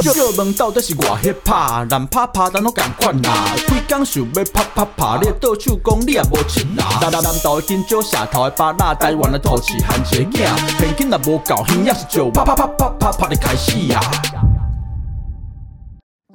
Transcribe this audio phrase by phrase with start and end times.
[0.00, 3.54] 借借问到底是外迄拍，难拍拍咱拢共款啦。
[3.68, 6.98] 规工想要拍拍拍，你倒手讲你也无钱啦。
[7.02, 14.00] 南南南岛的金蕉，下头的巴拉，台湾的土市含一个囝，现金也无够，耳也是借啪啪啪啪啪啪的开始啊！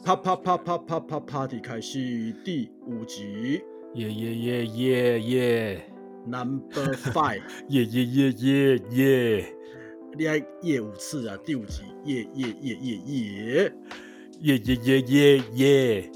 [0.05, 3.61] 啪啪啪啪啪啪 Party 开始第五集
[3.95, 5.89] 耶耶耶耶耶
[6.25, 9.53] ，Number Five，耶耶耶耶耶
[10.17, 11.35] 你爱耶五次啊！
[11.45, 13.73] 第五集耶耶耶耶耶
[14.41, 16.11] 耶耶耶耶耶，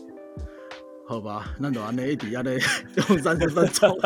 [1.08, 2.58] 好吧，那就安尼一直安尼
[3.10, 3.98] 用三十分钟，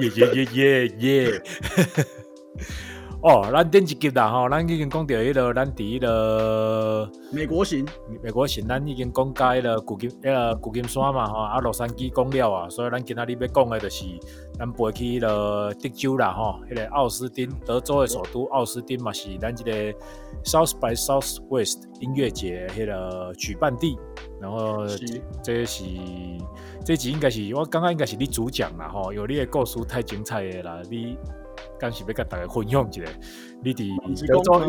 [0.00, 1.42] 耶耶耶耶耶。
[3.22, 7.86] 哦，咱顶一集啦吼，咱已经讲到迄个咱伫迄个美国行，
[8.20, 14.06] 美国行，咱已经讲解了古金迄个古金山嘛吼，啊洛杉矶讲了啊，所以咱今仔日要讲的就是
[14.58, 19.72] 咱飞去迄个德州啦吼，迄个奥斯汀，德州的首都奥斯汀嘛是咱即个
[20.44, 23.96] South by Southwest 音乐节迄个举办地，
[24.40, 24.84] 然后
[25.44, 25.84] 这是
[26.84, 31.16] 这集应该是我刚刚应该是你主讲啦吼，有你的故事太精彩的啦，你。
[31.82, 33.02] 刚是要甲大家分享一下，
[33.60, 34.60] 你伫德州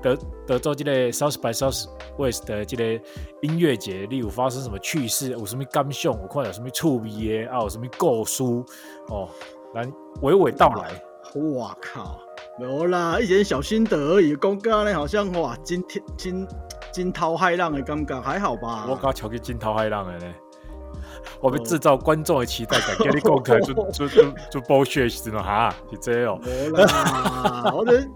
[0.00, 3.04] 德德州这个 South by Southwest 的这个
[3.42, 5.32] 音乐节，你有发生什么趣事？
[5.32, 6.10] 有什么感想？
[6.10, 7.50] 有看有什么趣味的？
[7.50, 8.42] 啊，有什么故事？
[9.08, 9.28] 哦，
[9.74, 9.84] 来
[10.22, 10.90] 娓娓道来。
[11.54, 12.18] 哇靠，
[12.58, 14.34] 没有啦，一点小心得而已。
[14.34, 16.48] 刚刚呢，好像哇惊天惊
[16.92, 18.86] 惊涛骇浪的感觉，还好吧？
[18.88, 20.34] 我刚瞧去惊涛骇浪的呢。
[21.40, 25.42] 我们制造观众的期待感，给你讲开就就就就剥削是吗？
[25.42, 26.38] 哈，是这哦。
[26.72, 28.06] 啦，我的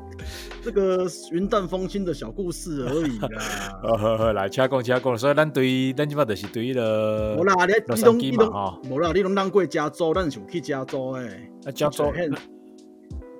[0.62, 3.28] 这个云淡风轻的小故事而已啦。
[3.82, 5.18] 好好好，来，请讲，请讲。
[5.18, 7.36] 所以咱对咱即摆就是对了。
[7.36, 11.50] 无啦，你你拢你拢无啦，你拢咱过加州，咱是有去加州诶。
[11.64, 12.12] 啊，加州。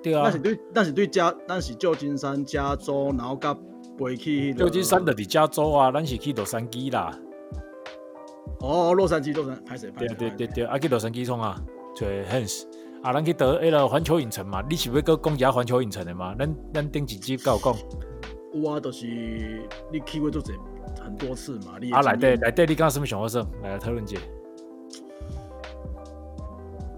[0.03, 0.21] 对啊。
[0.23, 3.55] 但是对，但是对加，但是旧金山、加州，然后甲
[3.97, 4.53] 飞去。
[4.53, 7.17] 旧金山就伫加州啊，咱是去洛杉矶啦。
[8.59, 11.61] 哦，洛杉矶，洛杉拍摄拍对对对对，啊去洛杉矶创啊，
[11.95, 12.63] 找，Hans，
[13.03, 16.35] 啊，咱去得迄个环球影城嘛，你是要搁讲一下环球影城的嘛？
[16.37, 17.75] 咱咱顶几集有讲。
[18.53, 19.05] 有啊，就是
[19.91, 20.53] 你去过做者
[21.03, 23.45] 很多次嘛，你啊来对来对，你刚刚什么想法说？
[23.61, 24.17] 来讨论者，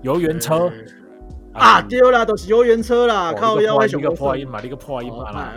[0.01, 0.71] 游园车
[1.53, 5.53] 啊，丢啦，都是游园车啦，靠腰一个破音嘛，你个破音嘛啦，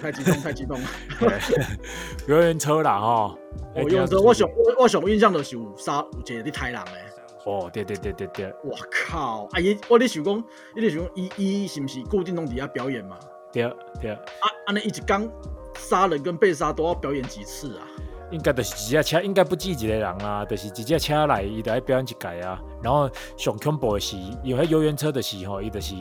[0.00, 0.86] 太激动太激动了，
[2.26, 3.36] 游园车啦哈。
[3.76, 7.04] 游园车我上我我上印象就是有杀有一个伫太人诶。
[7.44, 8.52] 哦，对对对对对。
[8.64, 9.48] 我靠！
[9.52, 10.44] 啊伊我咧想讲，
[10.74, 13.16] 伊咧想讲，伊伊是毋是固定拢伫遐表演嘛？
[13.52, 13.62] 对
[14.00, 14.10] 对。
[14.12, 14.20] 啊，
[14.66, 15.28] 安尼一直刚
[15.76, 17.86] 杀人跟被杀都要表演几次啊？
[18.30, 22.60] 应该就是一架车，应该不止一个人啊，就是一架车来，伊就爱表演一届啊。
[22.82, 25.94] 然后上恐怖的是，因为游园车的时吼，伊就是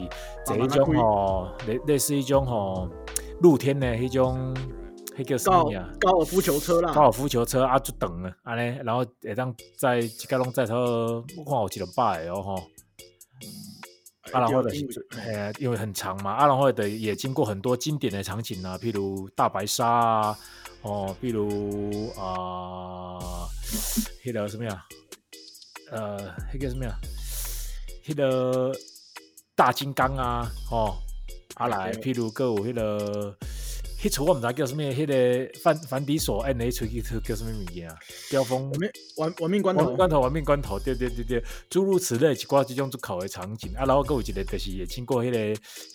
[0.46, 2.90] 这一种吼，类类似一种吼
[3.42, 4.54] 露天的迄种。
[5.18, 5.90] 迄叫什么啊？
[6.00, 10.76] 高尔夫球车啦，高尔夫球车啊，就长啊，安尼，然后会当在一家拢在头，
[11.36, 12.56] 我看有几两百哦吼。
[14.32, 14.70] 啊，然后的，
[15.18, 20.38] 哎，因为很长嘛，啊，然后的也经过很多经典的场景啊，譬如大白鲨啊，
[20.82, 23.48] 哦，比如啊，
[24.24, 24.86] 迄个什么呀？
[25.92, 26.18] 呃，
[26.54, 26.98] 迄个什么呀？
[28.06, 28.72] 迄个
[29.56, 30.98] 大金刚啊，哦，
[31.56, 33.38] 啊来，譬如各有迄个。
[34.00, 37.98] 迄出我毋知叫什么，迄个反反底锁 N H 叫叫什么物件啊？
[38.30, 43.74] 标风玩命玩玩命关头，关头玩命关头，对对对对，诸如此类一寡即种足考的场景。
[43.76, 45.38] 啊，然后佫有一个就是也经过迄个，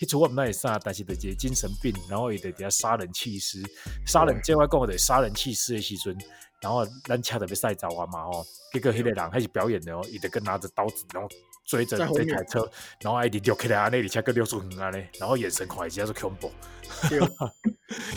[0.01, 3.61] 迄出我毋知会啥，但是就一个精神病，然后伊就伫遐杀人弃尸，
[4.05, 6.17] 杀人即我讲的杀人弃尸的时阵，
[6.61, 11.29] 然后咱车特别赛走啊嘛吼，结果迄个人开始表演的哦，伊就跟拿着刀子，然后。
[11.65, 12.69] 追着这台车，
[13.01, 16.51] 然后艾迪丢开来啊，那里车个六十五啊嘞，然后眼神快，直接是恐怖。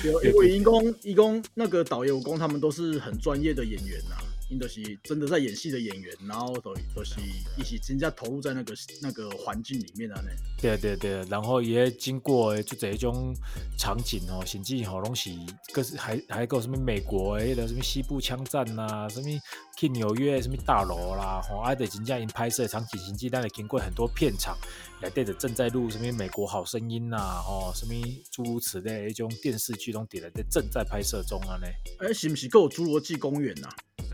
[0.04, 4.16] 有 因为因公因公那个导游工，他们都是很专业的演员呐。
[4.48, 7.16] 因都是真的在演戏的演员，然后都都是
[7.58, 10.28] 一起真正投入在那个那个环境里面啊呢。
[10.60, 13.34] 对对对，然后也经过就这一种
[13.76, 19.28] 场景哦，甚至好东西，各是还还有什么美国的什么西部枪战呐，什么
[19.76, 24.56] 去纽约什么大楼啦，吼，还得真正因拍摄场景，甚至但也经过很多片场
[25.02, 27.92] 来对着正在录什么美国好声音呐，哦，什么
[28.30, 31.66] 诸如此类一种电视剧中点的在正在拍摄中啊呢。
[31.98, 33.68] 哎，是不是够侏罗纪公园呐？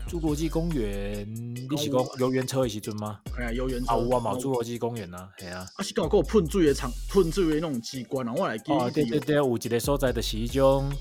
[0.07, 3.19] 侏罗纪公园，你是讲游园车的时阵吗？
[3.37, 5.65] 哎呀，游园车啊，有啊，嘛，侏罗纪公园呐，系啊。
[5.75, 8.71] 啊，是讲有喷水的场，喷水的那种机关啊，我来记。
[8.71, 10.91] 哦，对对对，有一个所在的是一种，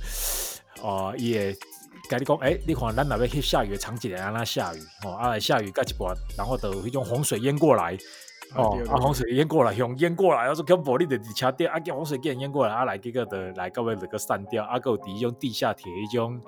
[0.80, 1.54] 哦，伊会
[2.08, 7.98] 甲你讲，哎，你看咱那边去下雨的场景，安那下雨，哦，啊，下雨盖一半，然后有迄种洪水淹过来，
[8.54, 16.40] 哦，啊，洪水淹过来，用淹过来，我说恐怖，你得伫车顶，啊，叫洪水竟然淹过来，啊来，结果的来到尾就个散掉，啊，还有伫迄种地下铁迄种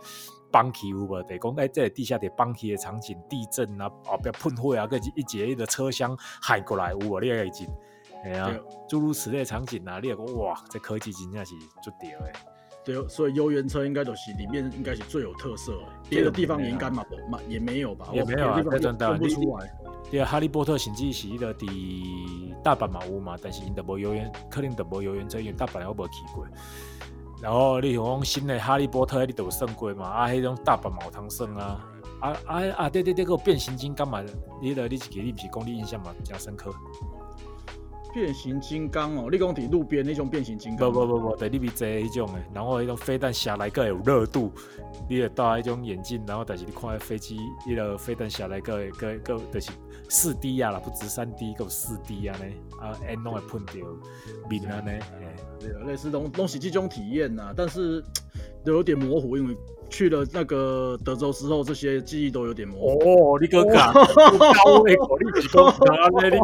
[0.55, 1.21] 绑起有无？
[1.25, 7.21] 得讲哎，这个地下铁绑起的场景，地震啊，后壁喷火啊，个一节一个车厢海过来有无？
[7.21, 7.67] 你会记？
[8.23, 8.55] 哎呀啊，
[8.89, 12.33] 诸如此类的场景啊，你会讲哇，这科技真正是足屌诶！
[12.85, 18.07] 对，所以游园车应该都是里面应该是最有特色的，别的地方应该嘛不嘛也没有吧？
[18.13, 19.75] 也没有啊别的地这真的不出来。
[20.09, 26.47] 对啊，哈利波特甚至是迄个伫大阪嘛有嘛，但是因都无游园，可能都无游园车，因为大阪我无去过。
[27.45, 30.07] 然后你像讲新的哈利波特，你都有算过嘛？
[30.07, 31.85] 啊，迄种大阪嘛有通算啊。
[32.21, 32.89] 啊啊啊！
[32.89, 34.23] 对对对，个变形金刚嘛，
[34.63, 36.73] 你了你是给你不是讲你印象嘛比较深刻？
[38.15, 44.53] 变形金刚哦，你讲伫路边那种变形金刚，不不不不，对，你比坐迄种诶，然后迄种飞弹下来个有热度，
[45.09, 49.73] 你会戴迄种眼镜，然后但是你看那飞机，迄个飞弹下来个个个就是
[50.09, 52.45] 四 D 啊啦，不止三 D，有四 D 啊呢，
[52.81, 53.73] 啊，烟拢会喷着
[54.49, 55.27] 面啊呢，嘿
[55.59, 58.07] 对啊，类似东东西这种体验呐、但是都
[58.73, 59.57] 有点模糊，因为
[59.91, 63.35] 去了那个德州之后，这些记忆都有点模糊。
[63.35, 64.97] 哦，你哥讲，高诶，
[65.35, 66.39] 你是讲安尼，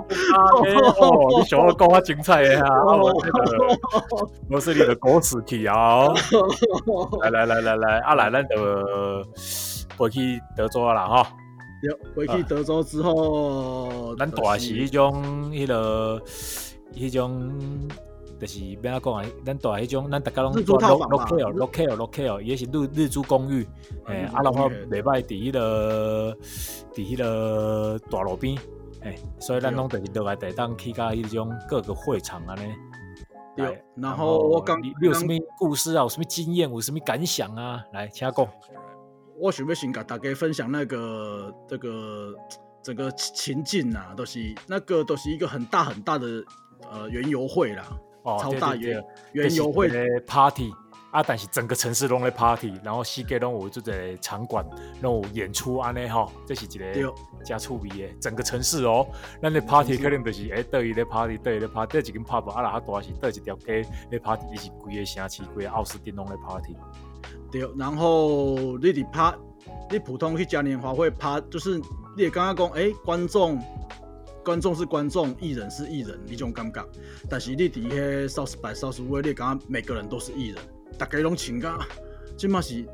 [1.38, 3.00] 你想要讲较精彩的啊，啊
[4.50, 6.06] 我是你的狗屎体啊！
[6.06, 6.14] 哦
[7.22, 8.56] 来来来来来，阿来，咱就
[9.96, 11.26] 回去德州啊啦哈。
[11.82, 16.20] 有回去德州之后，咱大是迄种迄个
[16.94, 17.50] 迄种，
[18.40, 19.24] 就是要安怎讲啊？
[19.44, 22.28] 咱大迄种，咱大家拢日租套房 l 嘛 o c a l l o c a l l o c a
[22.28, 23.66] l 也是日日租公寓，
[24.06, 26.36] 诶、啊，然后袂歹伫迄个
[26.94, 28.56] 伫迄个大路边，
[29.02, 32.72] 诶、所以咱拢就是落来地当去到迄种各个会场安尼。
[33.56, 36.02] 对，然后我刚你你有什么故事啊？
[36.02, 36.70] 有什么经验？
[36.70, 37.84] 有什么感想啊？
[37.92, 38.48] 来，请讲。
[39.38, 42.34] 我想要先跟大家分享那个这个
[42.82, 46.26] 整个情境啊，都、是那个都是一个很大很大的
[46.90, 47.84] 呃园游会啦，
[48.22, 49.88] 哦，超大对对园对园游会
[50.26, 50.72] party
[51.10, 54.64] 啊，但是整个城市拢在 party，然后世界拢有这个场馆，
[55.02, 57.12] 拢有演出安尼吼，这是一对个
[57.44, 59.06] 加趣味的整个城市哦。
[59.42, 66.76] 咱的 party 可能就是诶，倒一咧 party，倒一咧 party，倒一间 pub 啊，然后大是倒一条街咧 party，伊是规个城市，规个奥斯汀拢咧 party。
[67.50, 69.34] 对，然后你伫趴，
[69.90, 71.76] 你普通去嘉年华会趴，就是
[72.16, 73.60] 你也刚刚讲，哎、观众
[74.44, 76.84] 观众是观众，艺人是艺人，你种感觉。
[77.28, 80.58] 但是你伫迄 South by Southwest，你感觉每个人都是艺人，
[80.98, 81.78] 大家拢情感，
[82.36, 82.84] 即嘛是，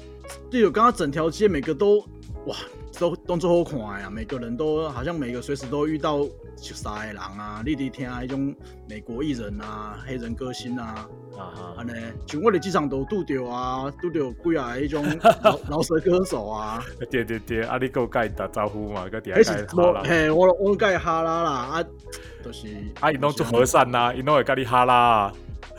[0.50, 2.00] 队友刚刚整条街每个都
[2.46, 2.56] 哇，
[2.98, 6.18] 都动作好看的啊，每个人都好像每个随时都遇到
[6.56, 8.54] 熟悉的人啊，你伫听迄种
[8.88, 11.08] 美国艺人啊、黑人歌星啊。
[11.36, 11.92] 啊哈安，尼，
[12.26, 15.04] 像我哋机场都拄着啊，拄着几啊迄种
[15.42, 19.06] 老 老舌歌手啊，对对对，啊，你够甲伊打招呼嘛？
[19.10, 21.84] 个底迄下是无嘿，我我甲哈啦啦，啊，
[22.42, 22.68] 就是
[23.00, 25.32] 啊，伊拢做和善呐，伊拢会甲你哈啦啊。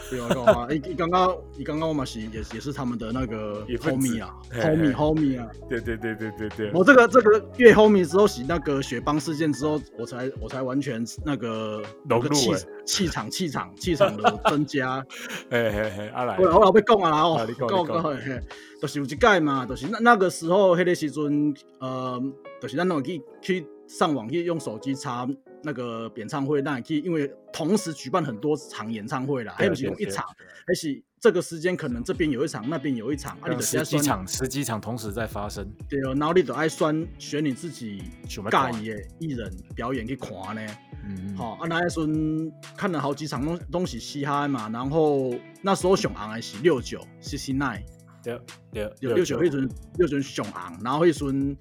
[0.10, 6.72] 对啊， 对啊，伊伊刚刚伊刚刚我嘛是也也是他们的那个 homie 啊，homie homie 啊，对对对对对对。
[6.74, 15.06] 我这个这个越 homie 之后，洗那个雪邦事件之后，我才我才完全那个那个气融入欸气场 气场气场的增加。
[15.52, 16.38] 嘿嘿嘿，阿来。
[16.40, 18.42] 我，我老要讲啊啦哦嘿嘿，
[18.82, 22.22] 就是有一届嘛，就是那那个时候，迄个时阵，呃，
[22.62, 25.28] 就是咱拢会去去上网去用手机查
[25.64, 30.26] 那个演唱会，那也去，因为同时举办很多场演唱会啦，还对不是用一对场，
[30.66, 38.40] 还是这个时间可能这边有一场，那边有一场，啊，你就十几场十几场同时在发生，对哦，然后你就爱选选你自己介
[38.82, 40.62] 意的艺人表演去看呢。
[41.10, 47.82] 嗯，好、啊，那时阵看了好几场东东西嘻哈嘛，然后那时候上昂的是六九 sixty nine，
[48.22, 48.40] 对
[48.72, 49.40] 对六六九。
[49.42, 51.58] 迄阵六九上昂，然后迄阵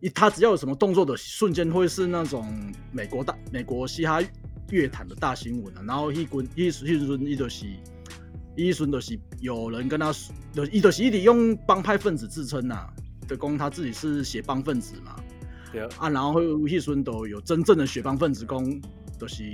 [0.00, 2.46] 一他只要有什么动作的瞬间会是那种
[2.92, 4.20] 美国大美国嘻哈
[4.70, 7.66] 乐坛的大新闻啊，然后迄阵迄迄阵伊就是
[8.54, 10.12] 伊阵就是有人跟他
[10.52, 12.88] 就伊就是一直用帮派分子自称呐、
[13.26, 15.16] 的讲他自己是血帮分子嘛，
[15.72, 18.82] 对啊，然后迄阵都有真正的血帮分子讲，
[19.18, 19.44] 就是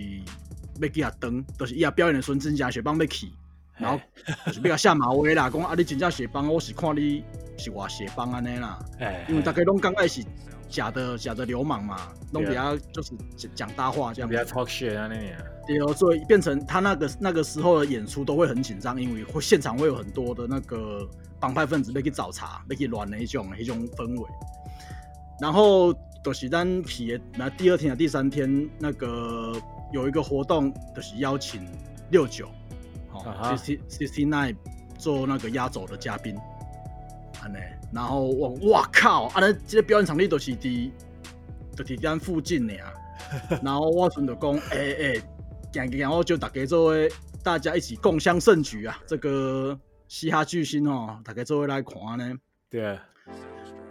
[0.81, 3.29] 要给他登，就是伊也表演的时阵真正血帮要去，
[3.77, 4.01] 然后
[4.47, 7.23] 就是要甲下马威啦，讲啊你真正血帮，我是看你
[7.57, 10.25] 是偌血帮安尼啦，哎，因为大家拢刚开始
[10.69, 11.97] 假的假的流氓嘛，
[12.33, 21.09] 拢比对较就是讲讲大话这样比较，talk shit 啊那样，对哦，所以变成他那个那个时候的演出都会很紧张，因为会现场会有很多的那个
[21.39, 24.29] 帮派分子要去找茬，要去乱的一种一种氛围。
[25.41, 25.93] 然后
[26.23, 29.53] 就是咱去的，那第二天啊、第三天那个
[29.93, 31.67] 有一个活动，就是邀请
[32.11, 32.49] 六九，
[33.13, 34.57] 哦啊哈，sixty sixty nine
[34.97, 36.37] 做那个压轴的嘉宾，
[37.45, 37.59] 安尼，
[37.93, 40.91] 然后我哇靠，啊那这个表演场地都是伫，
[41.77, 42.93] 都伫咱附近的啊，
[43.63, 45.23] 然后我阵就讲，哎、哎，
[45.73, 47.11] 行行，我就大家作为
[47.43, 52.35] 大家一起共襄盛举啊，这个嘻哈巨星哦，大家作为来看呢。
[52.71, 52.99] 对，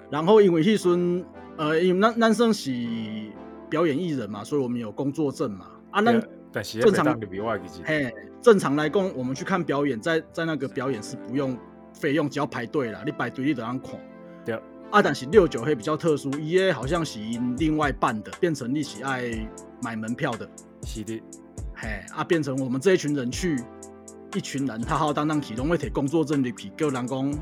[0.10, 1.24] 然后因为迄阵，
[1.58, 2.72] 呃，因为咱咱算是
[3.70, 5.68] 表演艺人嘛，所以我们有工作证嘛。
[5.92, 6.20] 啊，那
[6.52, 7.06] 但是正常
[8.42, 11.58] 正常来讲，我们去看表演，在在那个表演是不用
[12.04, 13.92] 费用，只要排队啦，你排队你得让看。
[14.44, 14.56] 对，
[14.92, 19.32] 啊，但是六九黑比较特殊，伊个好像是因另外办的，变成你是爱
[19.82, 20.46] 买门票的，
[20.86, 21.24] 是的，
[21.74, 23.56] 嘿，啊，变成我们这一群人去，
[24.36, 27.34] 一群人浩浩荡荡去，拢会摕工作证入去，叫人讲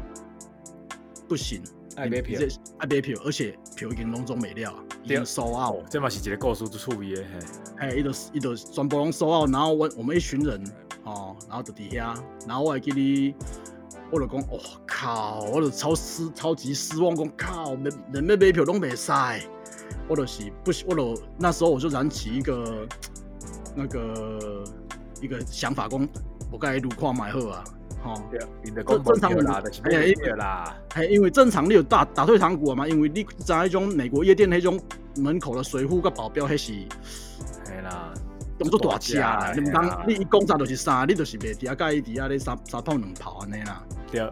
[1.27, 1.63] 不行，
[1.95, 2.39] 爱买票。
[2.39, 4.71] 这，爱买票，而且票已经拢总没了，
[5.03, 5.83] 已经对收哦，。
[5.89, 7.23] 这嘛是一个故事之趣味的，
[7.79, 10.63] 嘿，嘿，伊就伊就全部拢收 out，然后我我们一群人
[11.03, 12.13] 哦，然后就底下，
[12.47, 13.35] 然后我还记得，
[14.11, 19.11] 我就讲，哦靠，我就超失超级失望，讲靠，人人要买票拢袂使，
[20.07, 22.85] 我就是不行，我就那时候我就燃起一个
[23.73, 24.63] 那个
[25.21, 26.07] 一个想法，讲
[26.51, 27.63] 我该路看买好啊，
[28.03, 34.77] 吼、对，因的讲正常啦，就是哎啦，嘿，因为正常你有打打退堂鼓嘛，因为你知迄种美国夜店迄种
[35.15, 36.57] 门口的水壶甲保镖，迄是。
[36.57, 36.87] 系
[37.83, 38.13] 啦，
[38.59, 43.81] 动作大只啦，你毋嘿啦通你一讲啥就是啥，你就是袂伫遐介意伫啊咧三三炮两炮安尼啦。
[44.11, 44.31] 对，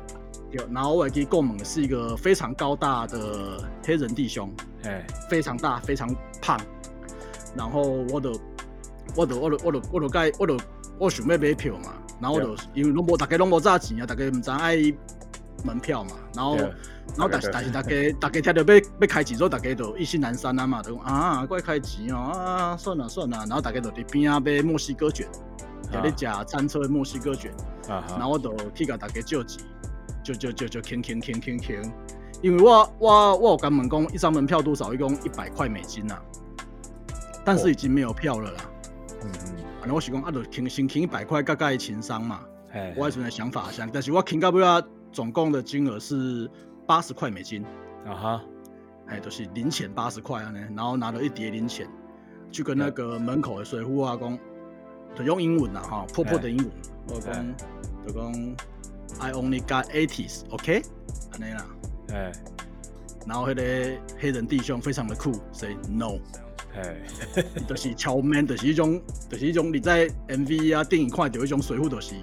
[0.51, 4.51] 对，然后我还记得购猛是一个非常高大的黑人弟兄，
[4.83, 6.59] 嘿，非常大，非常胖。
[7.55, 8.39] 然后我就
[9.15, 10.57] 我就我就我就我就该我就
[10.99, 14.75] 我想要买票嘛，然后我就因为拢无大家拢无炸钱啊，大家毋知爱
[15.63, 16.57] 门票嘛，然后。
[16.57, 16.71] 对。
[17.17, 25.27] 然后但是但是大家大家听到要要开钱之后，大家就意兴阑珊啊嘛，就讲啊，怪开钱哦啊，算了算了，然后大家就伫边啊买墨西哥卷，
[25.91, 27.51] 就咧食餐车的墨西哥卷，
[27.87, 29.63] 啊，然后我就去甲大家借钱，
[30.23, 31.91] 就就就就轻轻轻轻轻，
[32.41, 36.19] 因为我我我有跟问讲一张门票多少，一共一百块美金呐、
[37.43, 38.61] 但是已经没有票了啦。
[39.23, 42.41] 嗯嗯，反正我是讲啊，就轻先轻一百块，大概情商嘛。
[42.71, 44.81] 嘿，我还存在想法想，但是我轻到尾啊，
[45.11, 46.49] 总共的金额是
[46.85, 47.65] 八十块美金。
[48.05, 48.41] 啊哈，
[49.07, 51.87] 哎，就是零钱八十块啊呢，然后拿了一叠零钱，
[52.51, 54.37] 去跟那个门口的水户啊讲，
[55.15, 56.69] 就用英文啦哈，破破的英文，
[57.07, 57.45] 我讲
[58.07, 58.55] 就讲
[59.19, 60.81] I only got eighties，OK，、
[61.31, 61.65] 安尼啦，
[62.13, 62.31] 哎，
[63.27, 66.17] 然后迄个黑人弟兄非常的酷，say no，
[66.75, 66.95] 哎，
[67.67, 72.13] 就是超 man，就是一种，就是一种你在 MV 啊电影看到一种水浒就是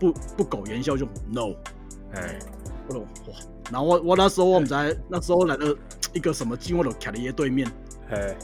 [0.00, 1.54] 不不苟言笑，就 no，
[2.12, 2.38] 哎，
[2.88, 3.06] 我就哇，
[3.70, 5.76] 然后我我那时候我们在那时候来了
[6.12, 7.70] 一个什么镜，我就卡在爷对面。
[8.10, 8.36] 哎，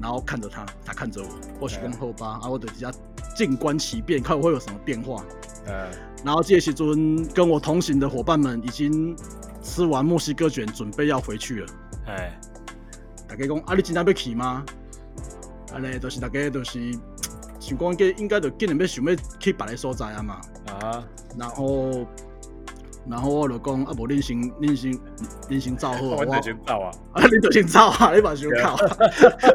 [0.00, 1.28] 然后看着他，他看着我，
[1.60, 2.90] 我许讲后吧，啊，我等一下
[3.38, 5.24] 静观其变，看会有什么变化。
[5.66, 5.88] 呃，
[6.24, 9.16] 然后这个时阵跟我同行的伙伴们已经
[9.62, 11.66] 吃完墨西哥卷，准备要回去了。
[12.08, 12.36] 哎，
[13.28, 14.64] 大家讲啊，你今天要去吗？
[15.72, 16.92] 啊嘞就是大家就是
[17.60, 20.40] 想讲，应应该就今年要想要去别的所在啊嘛。
[20.66, 21.04] 啊，
[21.38, 22.04] 然后，
[23.10, 24.92] 然后我就讲啊，无恁先恁先
[25.48, 28.76] 恁先走好， 我得先走啊，啊，恁就先走啊，你把想靠，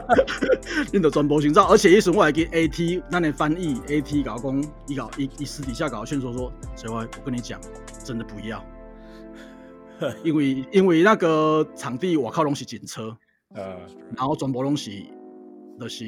[0.91, 1.63] 你就全部先走。
[1.65, 7.60] 而且一时我还给 AT 那年翻译 AT 搞讲，伊搞伊伊私底下搞劝说说，所以我我跟你讲，
[8.03, 8.63] 真的不要，
[10.24, 13.15] 因为因为那个场地我靠拢是警车，
[13.55, 13.77] 呃，
[14.15, 14.91] 然后全部拢是
[15.79, 16.05] 就是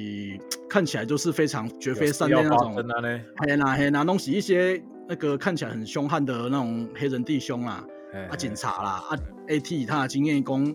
[0.69, 7.85] 看起来就是非常绝非善类那种，生啊呢，嘿啦嘿啦，拢是一些那个看起来很凶悍的那种黑人弟兄啦。
[8.29, 9.17] 啊，警，察啦，啊
[9.49, 10.65] ，AT 他的经验讲，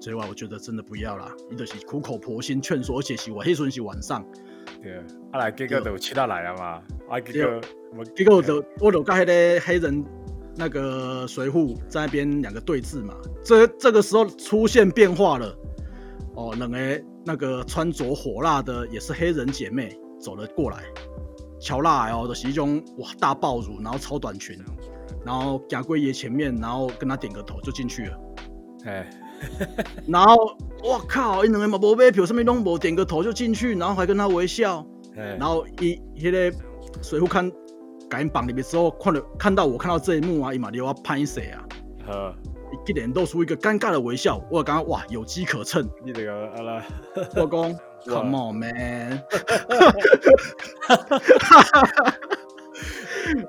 [0.00, 4.20] 所以话我觉得真的不要啦，你就是苦口婆心劝说，而且是我黑顺是晚上，
[4.82, 4.96] 嘿对，
[5.30, 7.60] 啊来，结果就七仔来啊嘛，啊结果
[7.96, 10.04] 我结果我就我就跟迄个黑人
[10.56, 13.14] 那个随扈在那边两个对峙嘛，
[13.44, 15.56] 这这个时候出现变化了，
[16.34, 20.82] 哦，两个那个穿着火辣的也是黑人姐妹走了过来，
[21.60, 24.58] 乔辣哦，就是一种哇大爆乳，然后超短裙，
[25.24, 28.18] 然后贾龟爷前面，然后跟他点个头就进去了。
[28.84, 29.10] 哎，
[30.06, 34.86] 然后我靠，因两个嘛无买票，什么拢无，点个头就进去，然后还跟他微笑，
[35.16, 36.56] 哎，然后伊迄个
[37.02, 37.50] 水户看
[38.08, 41.64] 赶紧绑里面之后，看到看到我看到这一幕啊，伊嘛留我拍谁啊，
[42.06, 42.34] 好，
[42.86, 46.82] 一脸露出一个尴尬的微笑，我刚刚哇有机可乘，你这个阿拉，
[47.36, 49.22] 我讲 Come on man，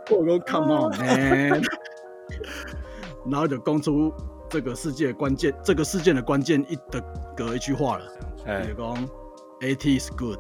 [0.10, 1.62] 我讲 Come on man，
[3.29, 4.13] 然后就讲出
[4.50, 7.01] 这个世界的关键，这个事件的关键一的
[7.38, 8.06] 隔一句话了。
[8.46, 9.10] 哎就讲
[9.62, 10.39] AT is good。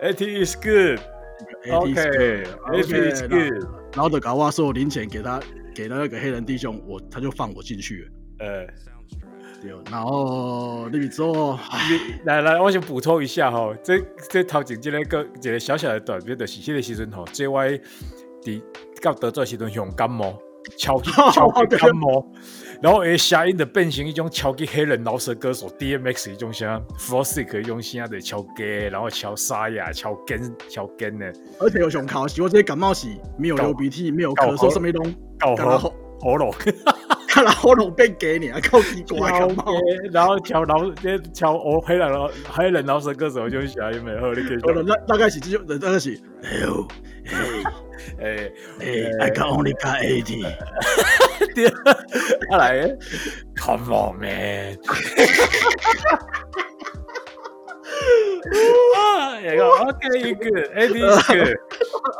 [0.00, 1.00] ，AT is good。
[1.72, 3.64] OK，AT is good。
[3.94, 5.40] 然后就搞我所有零钱给他，
[5.74, 8.10] 给了那个黑人弟兄，我他就放我进去了。
[8.38, 8.66] 呃，
[9.66, 11.58] 对，然后你之后，
[12.24, 17.80] 来来，我想补充一下吼，这这头前这个个一个小小的短片，就是迄个时阵吼，JY
[18.42, 18.62] 伫
[19.02, 20.38] 到德州时阵用感冒，
[20.78, 22.24] 超级 超级感冒，
[22.82, 33.08] 然后诶声音的变成一种超级黑人饶舌歌手 DMX 一种声 f o r s i c 用声的超低，然后超沙哑、超干、超干的，而且有熊考是我这些感冒是
[33.38, 36.54] 没有流鼻涕，没有咳嗽，什么东，搞喉喉咙。
[37.36, 39.74] 看来喉咙变给你啊，够奇怪感冒。
[40.10, 44.32] 然后调饶，这调我黑人老黑人老舌歌手就喜欢有没有？
[44.32, 44.56] 你可以。
[44.86, 46.18] 大大概是这种，大概是。
[46.42, 46.88] Hello,
[47.26, 47.62] hey,
[48.18, 50.46] hey, hey, I can only got eighty.
[52.50, 52.96] 他来
[53.56, 54.78] ，Come on, man.
[58.96, 61.04] 啊，一个 OK，一个 AD 一个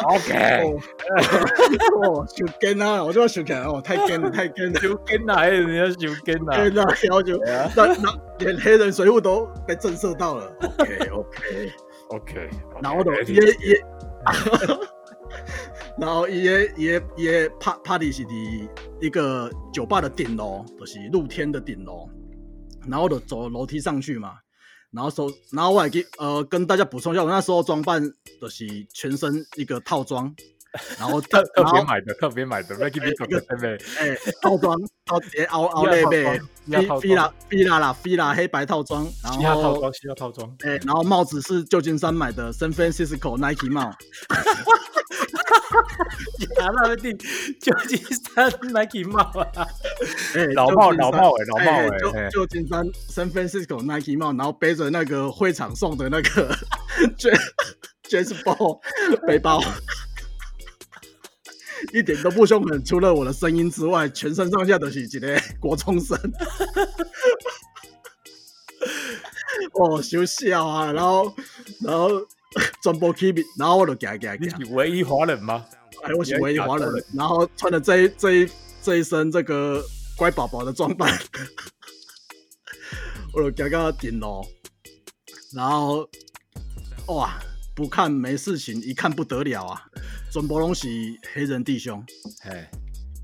[0.06, 0.32] OK，
[2.02, 3.02] 哦，受惊啊！
[3.04, 5.46] 我就要受惊哦，太惊了，太惊了，受惊啊！
[5.46, 6.56] 人家受惊啊！
[6.56, 7.38] 天哪，要求
[7.76, 10.52] 那那连黑人水雾都被震慑到了。
[10.60, 12.50] OK，OK，OK，
[12.82, 13.80] 然后的也也，
[15.98, 17.48] 然后也也也
[17.84, 18.68] party 是的
[19.00, 22.08] 一个酒吧的顶楼，就是露天的顶楼，
[22.88, 24.32] 然后就走楼梯上去嘛。
[24.96, 28.02] 然后说，然后我还给呃跟大家补充一下，我那时候装扮
[28.40, 30.34] 的是全身一个套装，
[30.98, 33.76] 然后特特别买的，特别买的，那给你搞个对不对？
[33.98, 34.74] 哎，套装，
[35.04, 43.92] 套直接凹 凹内呗，菲菲拉菲拉啦，菲拉黑白套装，然后套装，需要套装，哎，然后帽子是旧金山买的，San Francisco Nike 帽。
[46.58, 47.12] 拿那个地
[47.60, 47.98] 旧金
[48.34, 49.20] 山 Nike 帽
[49.54, 49.66] 啊，
[50.54, 51.72] 老帽老帽哎，老帽
[52.14, 56.56] 哎，旧金山 San Francisco Nike 帽，然后背着那个会场送的那个
[58.08, 58.80] Jazz Ball
[59.26, 59.60] 背包，
[61.92, 66.18] 一点都不凶狠，除了我的声音之外，全身上下都是几个国中生。
[69.72, 71.34] 哦，休笑啊，然后
[71.82, 72.26] 然后。
[72.82, 74.56] 转播 K B，然后我就夹夹夹。
[74.58, 75.64] 你是唯一华人吗？
[76.02, 76.88] 哎，我是唯一华人。
[77.14, 78.50] 然后穿了这一这一
[78.82, 79.82] 这一身这个
[80.16, 81.18] 乖宝宝的装扮，
[83.32, 84.42] 我就夹到顶楼。
[85.52, 86.08] 然后
[87.08, 87.38] 哇，
[87.74, 89.82] 不看没事情，一看不得了啊！
[90.30, 92.04] 转播东西黑人弟兄，
[92.42, 92.66] 嘿，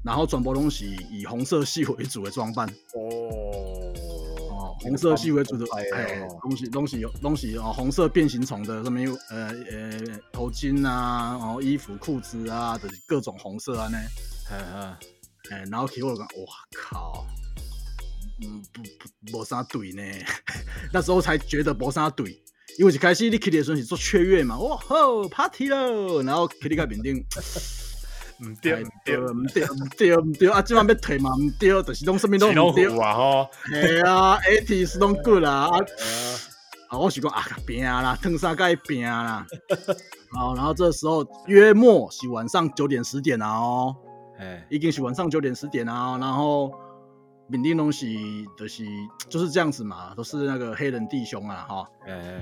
[0.04, 2.66] 然后转播东西以红色系为主的装扮。
[2.94, 3.91] 哦。
[4.82, 10.00] 红色系为主的哎，东西东西有东西哦，红色变形虫的上面有呃呃
[10.32, 13.98] 头巾啊，然后衣服裤子啊的各种红色啊呢，
[14.50, 14.96] 哎
[15.50, 17.26] 哎，然后给我讲，哇靠，
[18.42, 20.02] 嗯不不没啥对呢，
[20.92, 22.42] 那时候才觉得没啥对，
[22.78, 27.24] 因为一开始你去的时候是做雀跃嘛，哇吼 party 咯，然后去你个面顶。
[28.44, 30.60] 唔对，唔对，唔对，唔对，唔对，啊！
[30.62, 33.14] 即晚要退嘛，唔对，就是拢什么都唔对啊！
[33.14, 35.78] 吼，系啊，AT 是拢 good 啦，啊，
[36.88, 39.46] 啊，我是讲啊，拼啦，腾啥该拼啦，
[40.34, 43.96] 好，然后这时候约莫是晚上九点十点啊，哦，
[44.38, 46.72] 哎，已经是晚上九点十点啊，然后。
[47.48, 48.84] 缅甸东西就是
[49.28, 51.86] 就是这样子嘛，都是那个黑人弟兄啊，哈，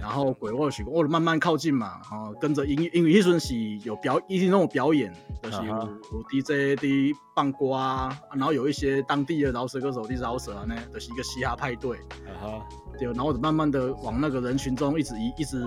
[0.00, 11.96] 然后鬼或许我慢慢靠近嘛，然后跟着音乐，因为一阵是有表，一些那种表演，就是有有 DJ 的放歌啊，然后有一些当地的饶舌歌手的饶舌啊，呢，就是一个嘻哈派对，
[12.42, 12.62] 啊
[12.98, 15.58] 对，然后我慢慢的往那个人群中一直一一直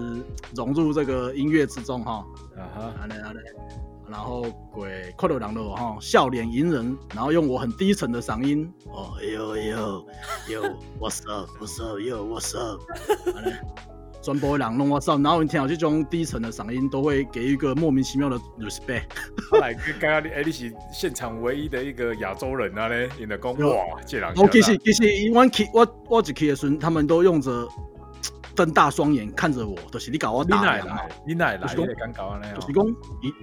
[0.56, 3.42] 融入这个音乐之中，哈，啊哈，好嘞好嘞。
[4.10, 10.06] 然后鬼快乐狼的哈笑脸迎人，然后用我很低沉的嗓音哦哟哟
[10.50, 12.82] 哟，What's up？What's up？Yo，What's up？
[14.22, 15.22] 专播两弄 What's up？
[15.22, 19.06] 然后你听到这种低沉的嗓音，都会给一个莫名其妙的 respect。
[19.50, 27.68] 后来刚刚你哎，你是现场唯一的一个亚洲人啊嘞，你的讲哇，这两我其实其实我去我我一去的时候，他们都用着。
[28.56, 31.00] 瞪大双眼看着我，就是你搞我打人嘛？
[31.26, 31.58] 你哪来？
[31.58, 32.14] 就是讲，
[32.54, 32.88] 就是讲，
[33.22, 33.34] 伊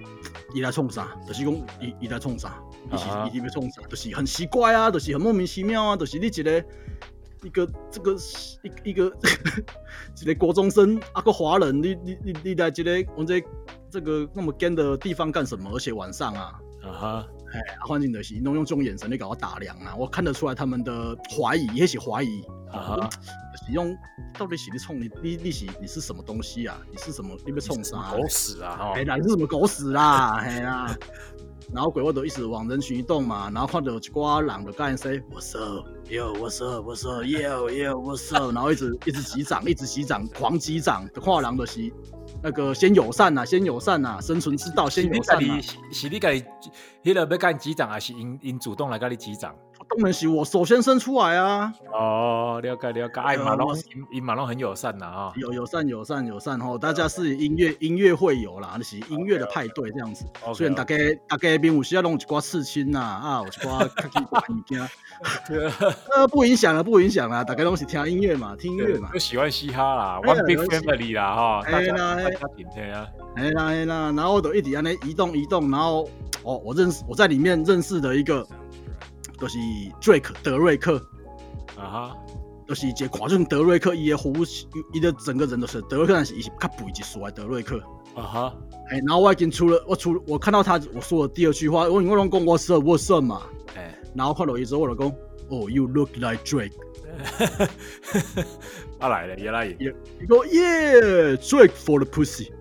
[0.55, 1.07] 伊来冲啥？
[1.27, 2.61] 就是讲，伊伊来冲啥？
[2.91, 3.81] 伊是伊伊要冲啥？
[3.89, 6.65] 就是很奇怪啊，就是很莫名其妙啊，就是你一个
[7.43, 8.15] 一个这个
[8.83, 9.11] 一一个
[10.21, 13.43] 一个国中生啊个华人，你你你你来这个我这
[13.89, 15.69] 这个那么干的地方干什么？
[15.73, 23.09] 而且晚上啊，啊哈，哎，环境的是弄用这种眼神来搞我打量啊，我看得出来他们的怀疑，也许怀疑啊。
[23.65, 23.95] 使用
[24.37, 26.79] 到底是你冲你你你是你是什么东西啊？
[26.91, 27.37] 你是什么？
[27.45, 28.11] 你被冲啥？
[28.11, 28.91] 狗屎啊！
[28.95, 30.37] 哎，你是什么狗屎啦？
[30.41, 30.95] 哎呀，
[31.73, 41.91] 然后鬼我都一直往人群移动嘛，然后看到一挂人的干 say what's up，yo，what's up，what's up，yo，yo，what's up，然后一直一直击掌，一直击掌，狂击掌，跨人的是
[42.43, 45.61] 那个先友善呐，先友善呐，生存之道先友善呐。
[45.91, 46.43] 是你家己，
[47.03, 49.55] 迄个要干击掌，还是因因主动来跟你击掌？
[49.93, 53.77] 当然是我首先伸出来啊，哦，了解了解，哎，马龙我
[54.09, 60.23] 伊马龙很友善呐啊，友友善友善友善吼，大家是音乐音乐会友啦，就是音乐的派对这样子。
[60.43, 60.95] OK，虽然大家
[61.27, 64.89] 大家边有时要弄一寡刺青呐，啊，有一寡较奇怪的物件，
[66.15, 69.09] 呃，不影响了，不影响了，大家都是听音乐嘛，听音乐嘛。
[69.11, 69.19] 就。
[69.19, 76.09] 喜欢嘻哈啦，One Big Family 啦哈，大家大家顶天啊，哎啦哎啦，然后我就一直安尼移动移动，然后
[76.43, 78.45] 哦，我认识我在里面认识的一个，
[79.41, 79.57] 就是
[79.99, 80.97] Drake 德瑞克，
[81.75, 82.15] 啊哈，
[82.67, 84.31] 就是一个看种德瑞克，伊的胡，
[84.93, 87.81] 伊的整个人都是德瑞克，但是伊是较肥一束的德瑞克。
[88.13, 88.55] 啊哈，
[88.89, 93.41] 哎，然后我已经出了，我出我看到他我说的第二句话，我因为拢讲我是我是嘛，
[93.75, 95.07] 哎，然后看到伊之后我就讲，
[95.49, 96.73] 哦，You look like Drake。
[98.99, 99.75] 啊来了，也来也
[100.19, 102.51] 伊讲，Yeah，Drake for the pussy。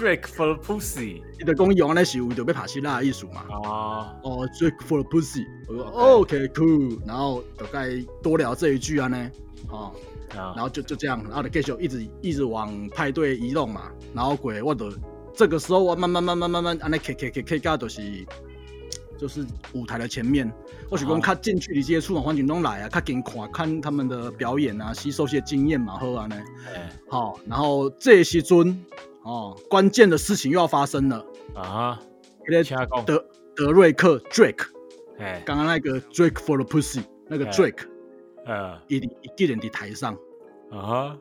[0.00, 3.44] Drake for Pussy 伊就讲用安尼是为着要拍希腊的意思嘛。
[3.50, 5.44] 哦，哦，Drake for pussy。
[5.68, 6.98] 我说 OK OK，cool。
[7.06, 7.90] 然后大概
[8.22, 9.30] 多聊这一句啊呢，
[9.68, 9.92] 哦，
[10.30, 13.92] 啊然后就就这样，然后就继续一直一直往派对移动嘛。
[14.14, 14.90] 然后鬼我的
[15.34, 18.00] 这个时候我慢慢慢慢慢慢安尼 K K K K 到就是
[19.18, 20.50] 就是舞台的前面，
[20.88, 26.42] 我是讲较近距离接触嘛，环境中来啊，较近看看他们的表演啊，吸收些经验嘛，好啊呢。
[26.74, 28.82] 哎好，然后这时阵
[29.22, 31.24] 哦，关键的事情又要发生了。
[31.54, 31.98] 啊哈，
[32.46, 34.66] 那个请讲，德德瑞克 Drake，
[35.18, 37.86] 哎刚刚那个 Drake for the pussy 那个哎 Drake，
[38.46, 38.80] 呃。
[38.88, 40.14] 一直一个人在台上，
[40.70, 41.18] 啊哈。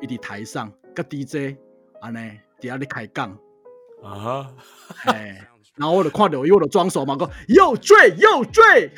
[0.00, 1.56] 一直台上，跟 DJ
[2.00, 2.18] 安尼
[2.60, 3.30] 底下咧开讲，
[4.02, 4.54] 啊哈，
[5.06, 8.90] 哎，然后我就看到伊，我就装手嘛，讲 Yo Drake Yo Drake，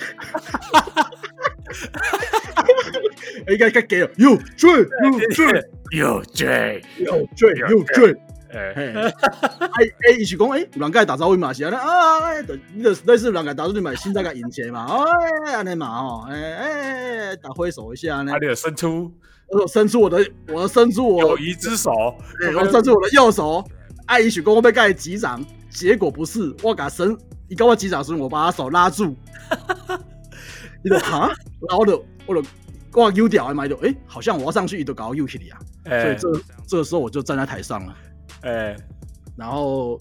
[3.49, 8.21] 应该该给了 Yo Drake Yo Drake Yo J，Yo Drake Yo Drake。
[8.57, 14.87] 哎嘿，哎哎， 伊是讲，哎，有人甲伊打招呼嘛是安尼啊，哎，就你就类似有人甲伊打招呼，你嘛现在甲迎接嘛，
[15.47, 19.13] 哎，安尼嘛吼，哎哎哎，打挥手一下呢啊，，你有伸出
[19.49, 21.91] 我有伸出我的，我伸出我友，谊之手，
[22.43, 23.63] 哎我伸出我的右手，
[24.07, 27.17] 啊，伊是讲我被甲伊击掌，结果不是，我甲伸，
[27.49, 29.15] 伊甲我击掌时，我把他手拉住，
[30.83, 31.29] 伊就哈，
[31.69, 32.43] 然后我就我就
[32.95, 36.33] 我丢掉的嘛，伊就哎，好像我要上去，伊就搞我丢起你啊，所哎以这
[36.67, 37.95] 这个时候我就站在台上了。
[38.43, 38.77] 哎
[39.37, 40.01] 然后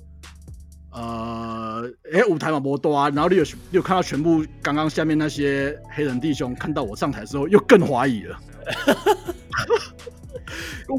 [0.91, 8.39] 呃，哎，舞台嘛不多啊，然后你有你有看到全部刚刚下面那些黑人弟兄看到我上台之后，又更怀疑了。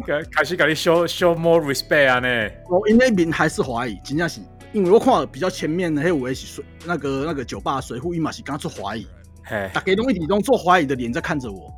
[0.06, 4.40] 开开始给你 show show more respect 啊呢，我因为面还是怀疑，真正是
[4.72, 9.06] 因为我看到比较前面的黑五是水那个那个酒吧水户伊嘛是刚做怀疑，
[9.44, 11.72] 嘿大家都一直都做怀疑的脸在看着我，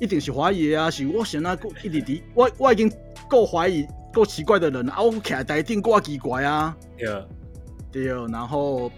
[0.00, 0.90] 一定是怀疑的啊！
[0.90, 2.90] 是我想那个一直伫我我已经
[3.28, 6.76] 够怀疑够奇怪的人啊，我徛在台顶够奇怪啊。
[6.96, 7.24] 对，
[7.92, 8.90] 对，然后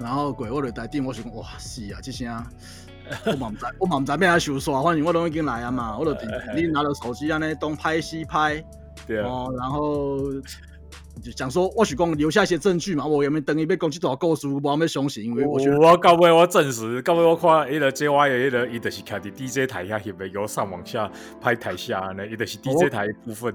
[0.00, 2.44] 然后鬼我就台顶，我想讲哇是啊，这声。
[3.24, 8.60] 我嘛毋知，我嘛毋知要安收煞，反正我拢已经来啊嘛，我就伫 你拿着手机安尼东拍西拍，
[9.06, 10.18] 对，哦，然后
[11.22, 23.54] 就想说，我是讲留下一些证据嘛，我有没有等于要讲这段故事，无要相信，因为我觉得我我到尾我证实，到尾我看迄个 J Y 的迄个，伊就是徛伫 DJ 台下翕的，由上往下拍台下安尼，伊就是 DJ 台的部分。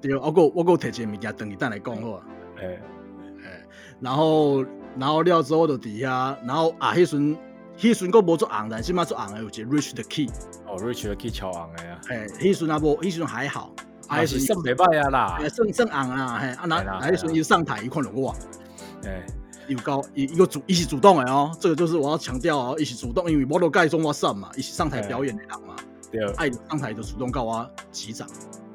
[0.00, 2.24] 对，我够我够摕一个物件等伊等来讲好啊。
[2.60, 2.80] 诶，
[4.00, 4.64] 然后
[4.96, 7.36] 然后了之后就底下，然后啊，迄阵
[7.76, 10.28] 迄阵佫无做红，但起码做红的有一个 Rich the Key，
[10.66, 13.72] 哦，Rich 的 Key 超红的啊，哎，迄阵啊无，迄阵还好，
[14.08, 15.38] 啊，还是迄阵算袂歹啊啦。
[15.40, 15.48] 哎，。
[15.48, 18.34] 算算红啦，嘿，啊，那啊，迄阵伊上台伊看到我，
[19.04, 19.24] 诶，
[19.68, 25.76] 伊有高伊伊个主伊是主动的哦，这个就是我要强调哦，伊是主动，因为我都盖中我上嘛，伊是上台表演的人嘛，
[26.10, 26.26] 对。
[26.34, 28.26] 爱上台就主动告我击掌。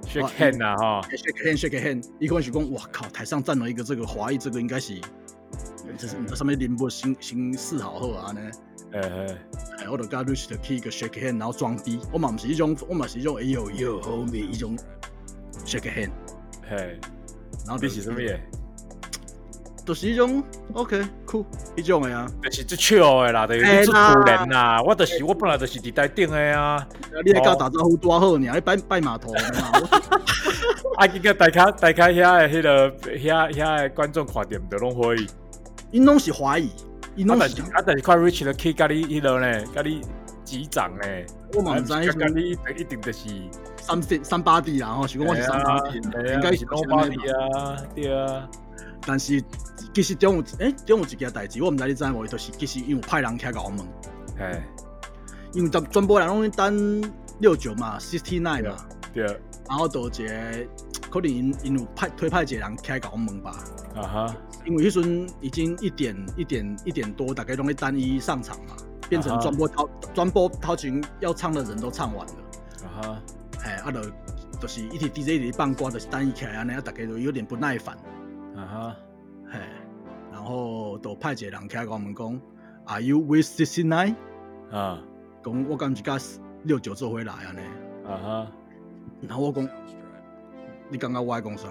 [0.05, 4.99] ，shake hand 啊哈，shake hand shake hand，一开始讲，哇靠，台上站了一个这个华裔，这个应该是，
[5.97, 8.41] 这是上面林波新新四好后啊呢，
[8.91, 9.37] 诶诶，
[9.79, 14.77] 哎，我都跟 Rich 的 key 一个 shake hand，然后装逼，我嘛不是一种，我嘛是一种，哎呦呦后面一种
[15.65, 16.11] shake hand，
[16.69, 16.99] 嘿，
[17.65, 18.37] 然后你是什么嘢？
[19.85, 21.43] 就是一种 OK cool
[21.75, 24.13] 一种的啊，就是最笑的啦，就是你最嘿啦。
[24.13, 26.87] 突然啦，我就是我本来就是伫台顶的啊，
[27.25, 29.33] 你来跟我打招呼多好呢，你拜拜码头
[30.95, 35.27] 啊，结果大家大家遐的迄个遐遐的观众看到毋着拢怀疑。
[35.91, 36.71] 因拢是怀疑，
[37.15, 40.01] 因拢是啊但是，啊，但是看 Rich 的 K 甲你迄落呢，甲你
[40.53, 41.03] 击掌呢，
[41.53, 43.27] 我嘛唔知甲迄种你一定就是，
[43.81, 48.47] 三三八 D 啦，吼，是讲我是三八 D，应该是是 nobody 啊，对啊，
[49.01, 49.43] 但是
[49.95, 53.79] 其实中有诶，中有一件代志，我毋知你知无，就是其实因为有派人起来甲我问，
[54.37, 54.61] 嘿，
[55.53, 58.75] 因为全全部人拢等六九嘛，sixty nine 嘛，
[59.11, 59.23] 对，
[59.67, 60.67] 然后就有一个
[61.09, 63.55] 可能因因有派推派一个人起来甲我问吧，
[63.95, 64.35] 啊哈，
[64.65, 68.75] 因为迄阵已经一点一点一点多，大概拢在等伊上场嘛，
[69.13, 72.33] 变成专播掏专播掏琴要唱的人都唱完了，
[72.83, 73.21] 啊哈，
[73.63, 74.01] 哎，啊就
[74.59, 77.95] 就是一直 DJ 一直放歌，就是单一起来安尼，啊大家就有点不耐烦，
[78.55, 78.95] 啊哈，
[79.51, 79.59] 嘿，
[80.31, 82.41] 然后就派一个人起来跟我们讲
[82.85, 84.15] ，Are you with sixty nine？
[84.71, 84.99] 啊
[85.45, 86.17] 讲我敢是甲
[86.63, 87.59] 六九做回来安尼，
[88.07, 88.47] 啊哈，
[89.21, 89.69] 然后我讲，
[90.89, 91.67] 你感觉我爱讲啥？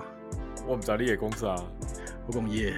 [0.64, 1.56] 我唔知道你会讲啥。
[2.24, 2.72] 我讲耶。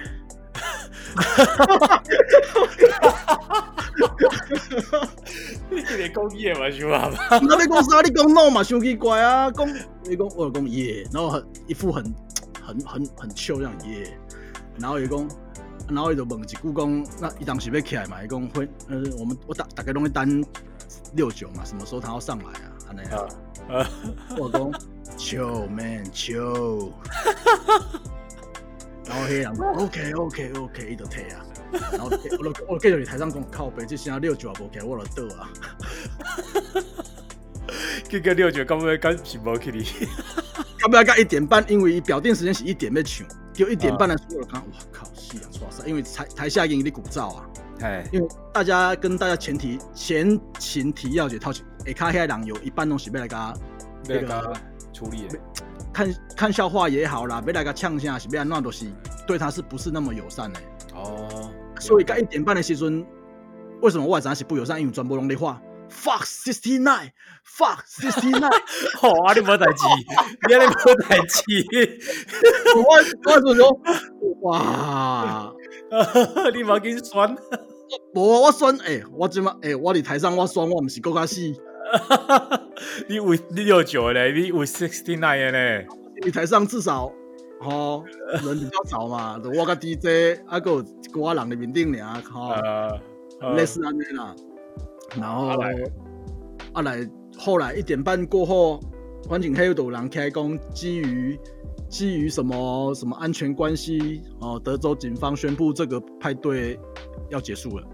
[5.69, 7.09] 你一个讲嘢嘛，是嘛？
[7.47, 8.01] 那你讲啥？
[8.01, 9.49] 你讲 no 嘛，伤奇怪啊！
[9.51, 9.67] 讲
[10.03, 12.03] 你讲我就讲耶，然后很一副很
[12.61, 14.17] 很很很 chill 这样耶，
[14.79, 15.27] 然后伊讲，
[15.89, 18.23] 然后伊就问一句讲，那伊当时要起来嘛？
[18.23, 20.43] 伊讲会呃，我们我大大概拢会单
[21.13, 22.71] 六九嘛，什么时候他要上来啊？
[22.89, 23.27] 安尼啊，
[23.79, 23.89] 啊，
[24.37, 24.71] 我讲
[25.17, 26.91] chill man chill，
[29.07, 31.45] 然后黑人讲 OK OK OK，伊就退啊。
[31.91, 35.49] 然后我就 我继续伫台上讲靠北，这声六九也无起来，我了倒啊。
[38.07, 39.85] 这个六九根本敢是无去你。
[40.81, 41.65] 要不要到一点半？
[41.67, 45.87] 因为伊表定时间是一点要唱，就一点半的时候，我就看，哇靠，是啊，哇塞！
[45.87, 47.45] 因为台台下已经有点鼓噪啊，
[47.81, 53.53] 哎，因为大家跟大家前提前情提要解套起，下卡黑人有一半拢是要来甲
[54.07, 54.53] 那个
[54.93, 55.39] 处理的。
[55.91, 58.85] 看看笑话也好啦，被来甲呛下是被安那都是
[59.25, 60.59] 对他是不是那么友善的？
[60.93, 63.05] 哦，所以到一点半的时阵，
[63.81, 64.79] 为什么我知影是不友善？
[64.79, 67.11] 因为全部拢咧话 fuck sixty nine
[67.45, 68.51] fuck sixty nine，
[68.97, 69.83] 好 啊，你无代志，
[70.47, 71.43] 你安尼无代志，
[72.75, 73.79] 我我就说
[74.41, 75.53] 哇。
[76.53, 77.35] 你无紧酸。
[78.15, 81.39] 无，我选诶、我即马诶，我伫台上我选，我毋是搁较死。
[83.07, 85.85] 你为你六九咧，你为 sixty nine 的呢？
[86.23, 87.11] 伫台上至少
[87.65, 88.03] 吼、
[88.43, 94.35] 人比较少嘛，就我甲 DJ 啊，搁有一寡人伫面顶尔，吼、呃，类似安尼啦。
[95.19, 95.47] 然后
[96.73, 98.79] 啊来后来一点半过后，
[99.27, 101.39] 环境黑有有人开工，基于
[101.89, 106.79] 基于什么什么安全关系哦，德州警方宣布这个派对
[107.29, 107.87] 要结束了。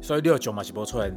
[0.00, 1.16] 所以六九嘛是无出现。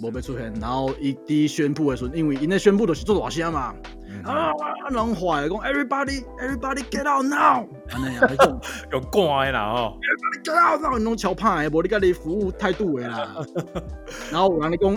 [0.00, 4.52] 无被出现，然后伊伫宣布的时候，因为因咧宣布的是做大声嘛，嗯啊，
[4.90, 8.60] 人坏讲 everybody everybody get out now，安尼啊，迄种。
[8.92, 9.98] 有赶的啦吼。
[10.44, 13.34] get out now，拢超怕的，无你甲你服务态度的啦。
[14.30, 14.96] 然后有人咧讲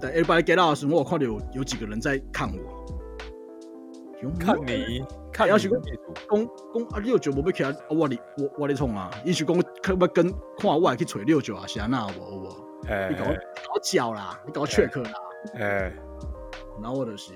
[0.00, 2.60] 在 everybody get out 的时候，我有看到有有几个人在看我，
[4.38, 5.80] 看你，看你要是讲
[6.28, 12.66] 讲讲啊六九无要起来，啊我哩我我咧创啊，伊是讲要要跟看我会去找六九啊，是安那有无有无？
[12.88, 15.10] 哎你搞我你搞我叫啦，你搞我 check 啦。
[15.54, 15.92] 哎，
[16.82, 17.32] 然后我就是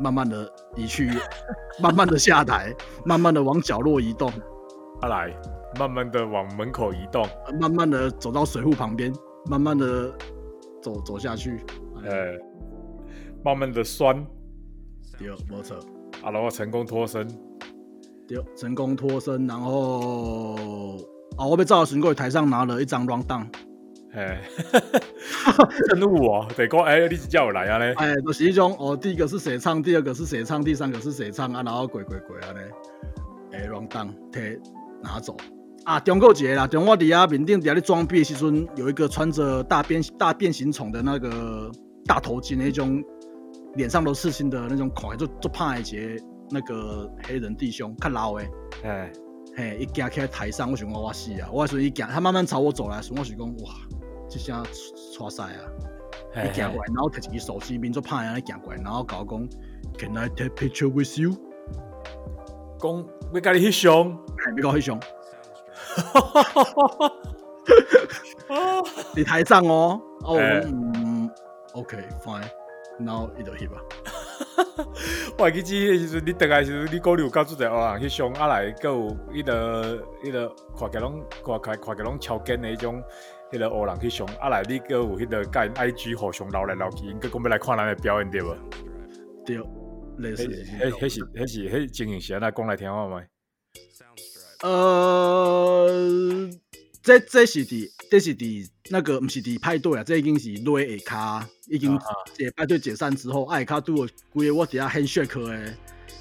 [0.00, 1.10] 慢慢的移去，
[1.80, 4.32] 慢慢的下台，慢慢的往角落移动，
[5.00, 5.34] 他来，
[5.78, 7.26] 慢慢的往门口移动。
[7.60, 9.12] 慢慢的走到水壶旁边，
[9.46, 10.12] 慢慢的
[10.82, 11.64] 走走下去。
[12.04, 12.38] 哎，
[13.44, 14.16] 慢慢的酸，
[15.18, 15.76] 丢，没错，
[16.22, 17.28] 啊，然后成功脱身。
[18.26, 20.96] 丢，成功脱身，然后
[21.36, 23.46] 啊，我被赵神过台上拿了一张 round down，
[24.12, 24.40] 哎，
[25.94, 27.92] 任务哦， 得讲哎，你是叫我来啊嘞？
[27.96, 34.58] 哎，就是一种哦，第一个是谁唱，第二个是谁唱，第三个是谁唱啊，然后鬼鬼鬼啊嘞，哎，round down 摕
[35.02, 35.36] 拿走。
[35.84, 41.70] 啊，中国节啦，中国底下缅甸底下咧装逼的时阵，有一个穿着大变大变形虫的那个
[42.04, 43.02] 大头巾那种，
[43.76, 48.50] 脸上都刺青的那种，看起来就就怕一个那个黑人弟兄，较老诶，
[48.84, 49.12] 哎，
[49.56, 51.48] 嘿，一行起来台上，我想讲我死啊！
[51.50, 53.74] 我说一行，他慢慢朝我走来，我想讲哇，
[54.30, 54.62] 这下
[55.12, 55.60] 刷赛啊！
[56.34, 59.48] 哎伊行过来，然后摕一支手机，面做怕安尼行过来，然后甲我讲
[59.98, 61.32] ，Can I take picture with you？
[62.80, 64.16] 讲要甲你翕相。
[64.42, 64.98] 还没搞黑熊，
[69.14, 71.30] 你台上哦，哦，我哎讲嗯
[71.74, 72.48] ，OK fine，
[72.98, 73.82] 然后伊就翕啊，
[75.36, 83.02] 我会记记迄时阵，你倒来的时阵，你讲你有甲做者黑人翕相，啊来，佮有迄个迄个看起来拢看起来看起来拢超紧的迄种
[83.50, 88.56] 迄个黑人去上，啊来，你佮有迄个甲因 IG 互相留来留去，因佮讲要来看咱的表演对无？
[89.44, 89.56] 对，
[90.18, 93.22] 类似迄迄迄是迄是迄情形是安那讲来听看觅？
[94.62, 96.50] 呃，
[97.02, 102.04] 这这是伫这是伫那个，毋是伫派对啊，这已经是落下卡，已经啊
[102.36, 105.74] 解派对解散之后，下卡拄有规个我底下 handshake 的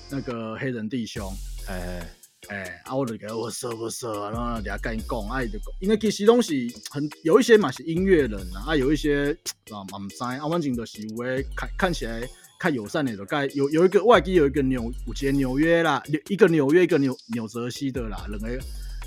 [0.10, 1.30] 那个黑人弟兄。
[1.68, 2.02] 哎，
[2.49, 6.53] 哎，啊，我就给他我说我说啊，然后底下跟伊讲，啊，伊就讲，因为其实拢是
[6.89, 9.31] 很有一些嘛是音乐人啊，啊有一些
[9.71, 12.27] 啊嘛唔知，啊，反正就是有诶看看起来
[12.59, 18.59] 看友善的，就该有有一个外地有一个纽，有一个纽约啦，一个纽约一个纽纽泽西的啦，两个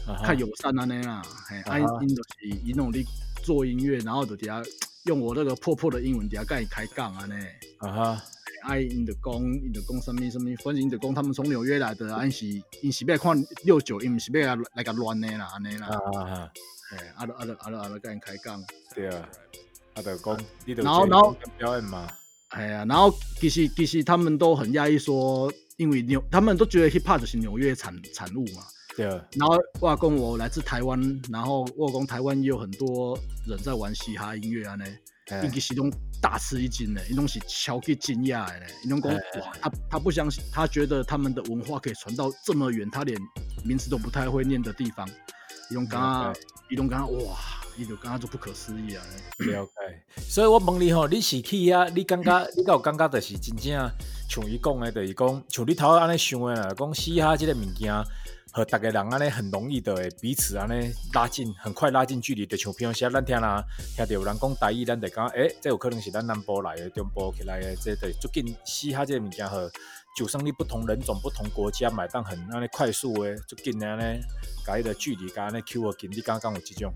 [0.06, 3.04] 啊看友善安尼啦，嘿，啊因就是伊努力
[3.42, 4.62] 做音乐，然后就底下
[5.06, 7.34] 用我那个破破的英文底下跟你开杠安尼。
[7.78, 8.24] 啊哈，
[8.62, 12.46] 哎，因就讲，因就讲什么什么，反正因就讲他们从纽约来的，啊因是
[12.80, 16.52] 因是要看六九，因毋是要来来个乱的啦，安尼啦，啊啊啊，
[16.90, 18.62] 嘿，啊就啊就啊就啊就跟人开讲，
[18.94, 19.28] 对啊，
[19.94, 22.06] 啊就讲你就然后然后表演嘛，
[22.48, 28.62] 哎呀，然后其实其实他们都很压抑说，因为纽他们都觉得 hip hop 就是纽约产产物嘛，
[28.96, 35.00] 对啊，然后我讲我来自台湾，然后我讲台湾也有很多人在玩嘻哈音乐啊呢，哎
[35.44, 43.18] 伊其实拢大吃一惊的，伊拢是超级惊讶的嘞，伊拢讲哎哇，他他不相信，他觉得他们的文化可以传到这么远，他连
[43.64, 45.08] 名字都不太会念的地方，
[45.70, 46.34] 伊拢刚刚
[46.70, 47.36] 伊拢刚刚哇，
[47.76, 49.02] 伊就刚刚就不可思议啊，
[49.38, 53.90] 了解，所以我问你吼，你是去遐，你感觉你敢有感觉就是真正
[54.28, 57.92] 像伊讲的，就是讲像你头安尼想的啦，讲嘻哈即个物件，
[58.54, 63.64] 和大家人安尼很容易的彼此安尼拉近，很快拉近距离，就像平常时咱听啦，
[63.96, 69.70] 听到有人讲台语，咱就讲，诶、这有可能是咱南部来的、中部起来的，这对最近嘻哈这个物件和
[70.14, 74.20] 就算你不同人种、不同国家买单很安尼快速的，最近的安尼，
[74.66, 76.92] 甲迄个距离甲安尼 Q 个近，你刚刚有即种？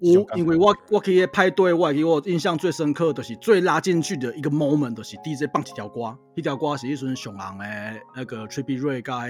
[0.00, 7.66] 有，因为我我去迄派对，我给我印象最深刻的就是最拉近距离的一个 moment，就是 DJ 放一条歌，迄条歌是迄阵上红的
[8.14, 9.26] 那个 Trippie Ray 加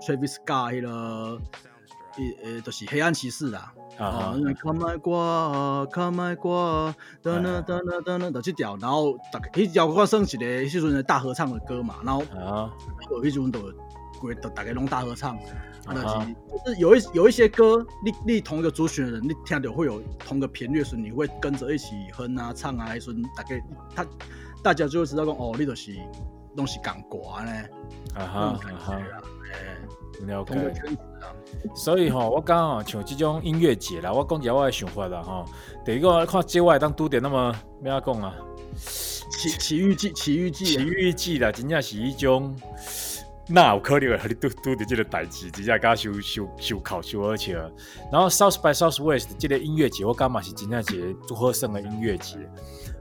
[0.00, 1.40] Travis Scott 迄个，
[2.18, 3.72] 伊呃，就是黑暗骑士啦。
[3.98, 12.70] 啊因为，，Come my 歌，Come my 歌，噔噔噔噔噔噔，就这条，然后大概迄条歌算一个迄阵的大合唱的歌嘛，然后啊，
[13.10, 13.60] 有迄阵就
[14.18, 15.36] 规都大家拢大合唱，
[15.84, 16.06] 啊，就是、
[16.64, 23.62] 就是有一有一些歌，你你同一个族群的人，你听着会有同个频率的时候，你会跟着一起哼啊唱啊，迄阵大概
[23.94, 24.06] 他
[24.62, 25.94] 大家就会知道讲哦，你就是
[26.56, 27.52] 拢是共歌呢，
[28.14, 28.94] 啊那哈啊哈。
[28.94, 29.79] 哎，了
[30.26, 31.26] 同个解，圈子啊，
[31.74, 35.44] 所以吼，我讲吼，像即种音乐节啦，我讲一下我的想法啦吼。
[35.84, 38.34] 第一个看节外当拄着那么咩啊讲啊，
[38.76, 42.54] 奇奇遇记，奇遇记奇啊，遇记啦，真正是迄种，
[43.48, 47.54] 那有可能会你拄拄着即个代志，真正甲收收收考收而且，
[48.12, 52.38] 然后 South by Southwest 即个音乐节，我感觉是真正一个祝贺胜的音乐节。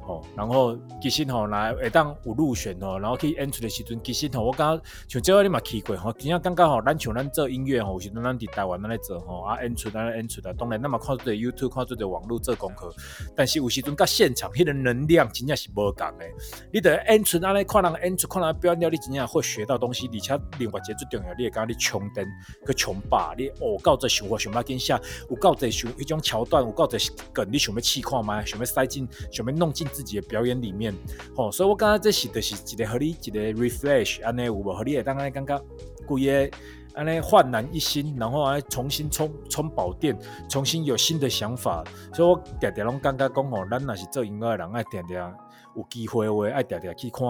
[0.10, 12.92] 哦，然后其实吼，来会当有入选吼，然后去演出的时阵，其实吼，我感觉像这个你嘛去过吼，真正感觉吼，咱像咱做音乐吼，有时阵咱伫台湾咱咧做吼，啊演出咱咧演出啊，当然咱嘛看做 YouTube 看做网络做功课，
[13.36, 16.26] 但是有时阵甲现场迄个能量真正是无共的。
[16.74, 22.26] 你得演出安尼看人演出，看人表演了，你真正会学到东西，而且另外一个最重要，你会感觉你充电
[22.66, 26.98] 去充饱，你哦到这想法想要紧写，有到这想迄种桥段，有到这
[27.32, 28.44] 梗，你想要试看吗？
[28.44, 30.96] 想要塞进，想要弄进自己的表演里面，
[31.36, 34.74] 吼、所以我感觉这是就是一个互你一个 refresh，安尼有无？
[34.74, 35.62] 互你会当安尼感觉
[36.08, 36.58] 规个。
[36.96, 40.18] 安尼焕然一新，然后安尼重新充充饱电，
[40.50, 41.84] 重新有新的想法，
[42.14, 45.38] 所以我常常拢感觉讲吼，咱若是做音乐的人，爱常常
[45.76, 47.26] 有机会的话，爱常常去看。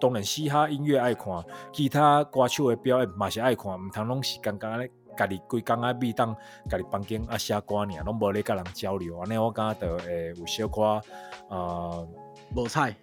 [0.00, 1.26] 当然，嘻哈音乐爱看，
[1.72, 6.34] 其他歌手的表演嘛是爱看，毋通拢是感觉安尼，家己规工啊咪当
[6.68, 11.00] 家己房间啊写歌尔，拢无咧甲人交流，安尼我感觉着会有小可
[11.48, 12.08] 呃，
[12.54, 12.94] 无菜，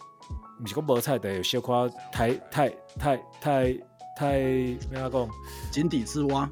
[0.62, 3.74] 毋是讲无彩着，有小可太太太太
[4.16, 5.30] 太咩啊讲？
[5.72, 6.50] 井底之蛙，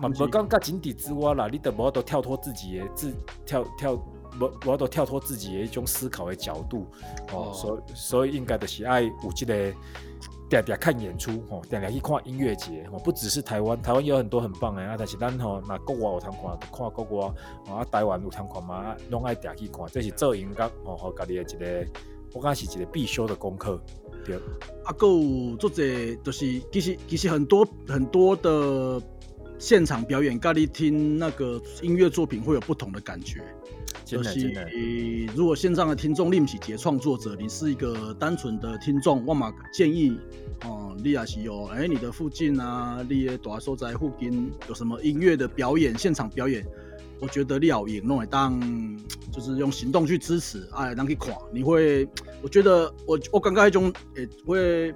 [0.00, 6.86] 嘛无讲甲井底之蛙啦，你得无法度跳脱自己的自跳跳，无无法度跳脱自己的一种思考的角度
[7.32, 9.72] 哦，哦所以所以应该就是爱有即、个。
[10.48, 17.34] 定定看演出吼，定定去看音乐节吼，不只是台湾，台湾有很多很棒的啊，但是咱吼那国外有通看，看国外
[17.70, 21.86] 啊，台湾有通看嘛，拢爱定去看，这是做音乐吼，和家己的一个，
[22.32, 23.80] 我感觉是一个必修的功课，
[24.24, 24.40] 对，啊，
[24.84, 25.82] 还有做者
[26.22, 29.00] 就是其实其实很多很多的
[29.58, 33.42] 现场表演，咖喱听那个音乐作品会有不同的感觉。
[34.08, 40.18] 就是真的真的，如果线上的听众你不是一个创作者，你是一个单纯的听众，我嘛建议
[40.64, 46.64] 哦，你也是有哎、你的附近啊，你的大所在附近有什么音乐的表演，现场表演，
[47.20, 48.58] 我觉得你要赢，弄会当
[49.30, 52.08] 就是用行动去支持，哎，当去看，你会，
[52.40, 54.94] 我觉得我我感觉那种诶、会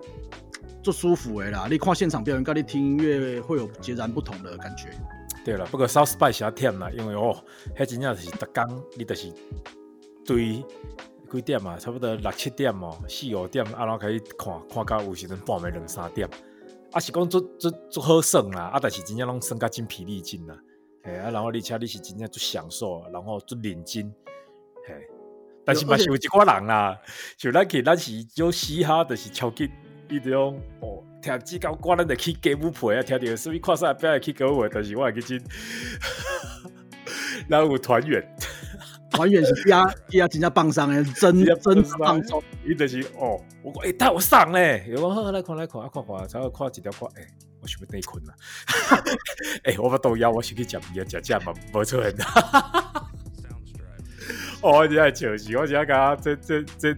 [0.82, 4.88] 做舒服的啦，你看现场表演跟你听音乐会有截然不同的感觉。
[5.44, 7.36] 对啦，不过 South by 是忝啦，因为哦，
[7.76, 9.32] 迄真正就是逐工你就是
[10.24, 10.64] 对
[11.30, 16.28] 几点啊，差不多六七点哦，四五点啊，然后开始看，看到有时阵半暝两三点，
[16.92, 20.56] 啊是讲做做做好耍啦，啊但是真正拢耍甲精疲力尽啦，
[21.02, 24.14] 嘿啊，然后而且你是真正做享受，然后做认真，
[24.86, 24.94] 嘿，
[25.64, 26.96] 但是嘛是有一寡人啦，
[27.36, 29.68] 像咱去咱是种嘻哈，就是超级
[30.08, 35.42] 伊种哦，听几高歌咱就去歌舞陪啊，听着什么看啥表演去歌舞，但是我会记真，
[37.48, 38.22] 然后有团员，
[39.10, 42.42] 团员是加加真正放松的，真真放放松。
[42.64, 47.28] 伊就是哦，我讲诶，带我上嘞，有讲好来看来看啊看看，才看一条看，诶，
[47.60, 48.34] 我想要内困啦，
[49.64, 52.12] 诶， 我把豆腰，我先去食面啊，食食嘛，无错很。
[54.62, 56.96] 哦，我真系笑死，我真系讲这这这，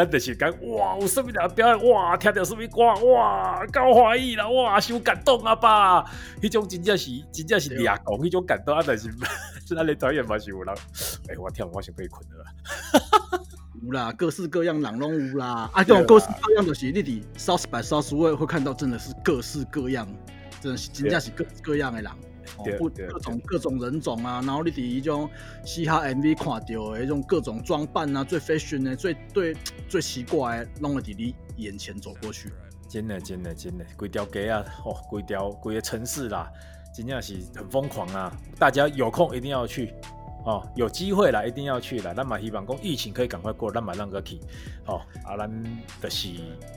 [0.00, 9.10] 咱就是讲哇，有什么人表演哇，听到什么歌哇，够欢喜啦，哇，伤感动啊吧，迄种真正是真正是俩讲迄种感动啊，但是
[9.74, 10.74] 咱的导演嘛是有人，
[11.28, 12.50] 诶，我听我想被困了啦。
[13.82, 15.70] 有啦，各式各样人拢有啦。
[15.74, 20.08] 啊，这种各式各样的是你伫 South by Southwest 会看到，真的是各式各样，
[20.60, 22.10] 真的是真正是各式各样的人。
[22.78, 25.28] 不各种各种人种啊，然后你伫迄种
[25.64, 29.56] 嘻哈 MV 看到的迄种各种装扮啊，最 fashion 的、最最
[29.88, 32.50] 最奇怪的，拢会伫你眼前走过去。
[32.88, 36.50] 真的，真的，真的，规条街啊，哦，规条规个城市啦，
[36.92, 38.36] 真正是很疯狂啊！
[38.58, 39.94] 大家有空一定要去
[40.44, 42.12] 哦，有机会啦，一定要去啦。
[42.12, 44.40] 咱嘛希望讲疫情可以赶快过，咱嘛让个去
[44.86, 45.48] 哦，啊，咱
[46.02, 46.28] 就是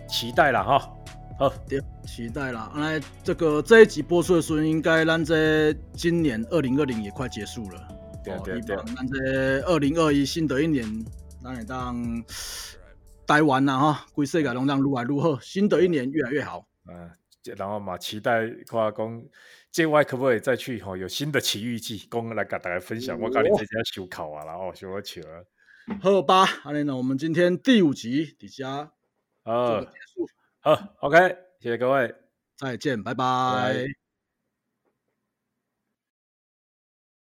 [0.07, 0.93] 期待啦哈。
[1.39, 2.71] 好，对，期待啦！
[2.75, 7.87] 来，这个这一集播出的时候，应该咱这今年二零二零也快结束了。
[8.23, 10.87] 对对对咱这二零二一新的一年，
[11.43, 12.23] 咱会当
[13.25, 16.65] 待完啦哈，规世界拢当愈来愈好，新的一年越来越好。
[16.87, 17.09] 嗯、
[17.57, 19.23] 然后嘛期待看讲
[19.71, 23.19] 这外可不可以再去吼、有新的奇遇记，讲来跟大家分享。
[23.19, 25.97] 我教你这家修考啊然后修我笑啊。
[25.99, 28.91] 好吧，阿莲呢，我们今天第五集底下
[29.43, 29.81] 做
[30.63, 31.17] 好，OK，
[31.59, 32.15] 谢谢各位。
[32.55, 34.02] 再见，拜拜拜